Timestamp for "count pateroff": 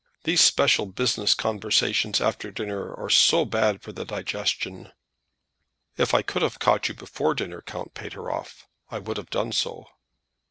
7.61-8.65